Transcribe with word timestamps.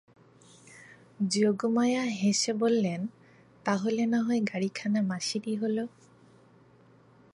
যোগমায়া 1.31 2.03
হেসে 2.19 2.51
বললেন, 2.53 3.01
তা 3.65 3.73
হলে 3.75 4.03
নাহয় 4.05 4.41
গাড়িখানা 4.53 5.01
মাসিরই 5.01 5.55
হল। 5.55 5.77